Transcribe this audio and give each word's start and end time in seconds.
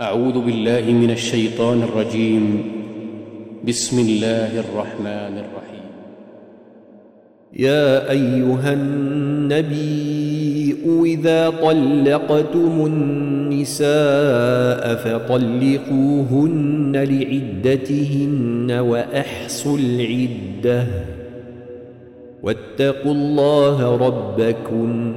أعوذ 0.00 0.40
بالله 0.40 0.92
من 0.92 1.10
الشيطان 1.10 1.82
الرجيم. 1.82 2.64
بسم 3.68 3.98
الله 3.98 4.60
الرحمن 4.60 5.34
الرحيم. 5.44 5.90
يا 7.52 8.10
أيها 8.10 8.72
النبي 8.72 10.76
إذا 11.06 11.50
طلقتم 11.50 12.86
النساء 12.86 14.94
فطلقوهن 14.94 16.96
لعدتهن 16.96 18.70
وأحصوا 18.70 19.78
العدة. 19.78 20.86
واتقوا 22.42 23.12
الله 23.12 23.96
ربكم. 23.96 25.16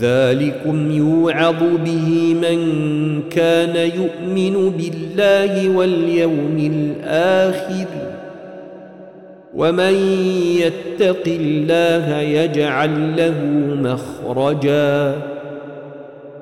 ذلكم 0.00 0.90
يوعظ 0.90 1.62
به 1.84 2.34
من 2.42 2.58
كان 3.30 3.76
يؤمن 3.76 4.70
بالله 4.70 5.76
واليوم 5.76 6.58
الآخر. 6.58 7.86
ومن 9.54 9.94
يتق 10.58 11.22
الله 11.26 12.18
يجعل 12.18 13.16
له 13.16 13.44
مخرجا 13.82 15.16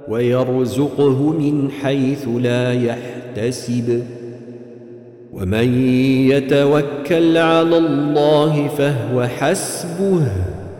ويرزقه 0.09 1.31
من 1.31 1.71
حيث 1.83 2.29
لا 2.41 2.73
يحتسب. 2.73 4.03
ومن 5.33 5.89
يتوكل 6.31 7.37
على 7.37 7.79
الله 7.79 8.69
فهو 8.69 9.27
حسبه. 9.27 10.56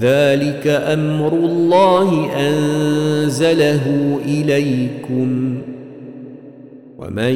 ذلك 0.00 0.66
أمر 0.66 1.32
الله 1.32 2.30
أنزله 2.36 4.18
إليكم. 4.26 5.58
ومن 6.98 7.34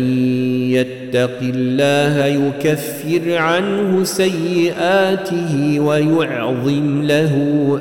يتق 0.70 1.38
الله 1.42 2.26
يكفر 2.26 3.36
عنه 3.36 4.04
سيئاته 4.04 5.80
ويعظم 5.80 7.02
له 7.02 7.34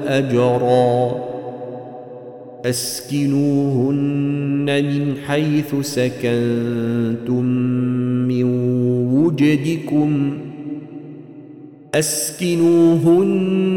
أجرا. 0.08 1.16
أسكنوهن 2.66 4.66
من 4.66 5.14
حيث 5.28 5.76
سكنتم 5.82 7.44
من 8.28 8.44
وجدكم. 9.14 10.38
أسكنوهن 11.96 13.77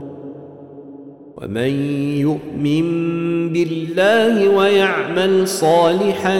ومن 1.41 1.95
يؤمن 2.17 2.83
بالله 3.53 4.49
ويعمل 4.49 5.47
صالحا 5.47 6.39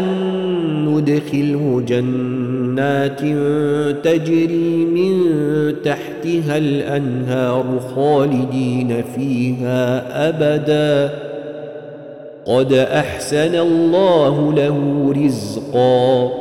ندخله 0.88 1.84
جنات 1.88 3.20
تجري 4.06 4.86
من 4.86 5.24
تحتها 5.84 6.58
الأنهار 6.58 7.80
خالدين 7.96 9.04
فيها 9.16 10.04
أبدا. 10.30 11.14
قد 12.46 12.74
أحسن 12.74 13.56
الله 13.56 14.54
له 14.54 15.14
رزقا. 15.26 16.41